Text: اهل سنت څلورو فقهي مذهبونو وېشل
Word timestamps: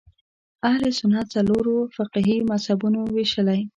اهل 0.69 0.83
سنت 0.99 1.25
څلورو 1.35 1.75
فقهي 1.95 2.37
مذهبونو 2.49 3.01
وېشل 3.13 3.49